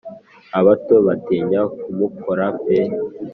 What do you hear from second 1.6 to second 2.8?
kumukora pe